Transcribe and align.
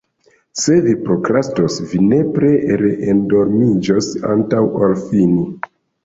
Se 0.59 0.75
vi 0.83 0.93
prokrastos, 1.01 1.75
vi 1.91 1.99
nepre 2.13 2.49
re-endormiĝos 2.81 4.07
antaŭ 4.31 4.63
ol 4.81 4.97
fini. 5.03 5.45